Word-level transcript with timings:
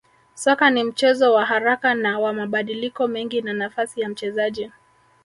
Soka 0.33 0.69
ni 0.69 0.83
mchezo 0.83 1.33
wa 1.33 1.45
haraka 1.45 1.93
na 1.93 2.19
wa 2.19 2.33
mabadiliko 2.33 3.07
mengi 3.07 3.41
na 3.41 3.53
nafasi 3.53 4.01
ya 4.01 4.09
mchezaji 4.09 4.71